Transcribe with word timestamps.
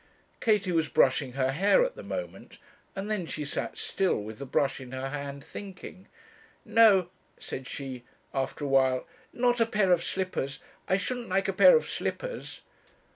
Katie 0.39 0.71
was 0.71 0.89
brushing 0.89 1.33
her 1.33 1.51
hair 1.51 1.85
at 1.85 1.95
the 1.95 2.01
moment, 2.01 2.57
and 2.95 3.07
then 3.11 3.27
she 3.27 3.45
sat 3.45 3.77
still 3.77 4.15
with 4.19 4.39
the 4.39 4.47
brush 4.47 4.81
in 4.81 4.93
her 4.93 5.09
hand, 5.09 5.43
thinking. 5.43 6.07
'No,' 6.65 7.11
said 7.37 7.67
she, 7.67 8.03
after 8.33 8.65
a 8.65 8.67
while, 8.67 9.05
'not 9.31 9.59
a 9.59 9.65
pair 9.67 9.91
of 9.91 10.03
slippers 10.03 10.59
I 10.87 10.97
shouldn't 10.97 11.29
like 11.29 11.47
a 11.47 11.53
pair 11.53 11.77
of 11.77 11.87
slippers.' 11.87 12.61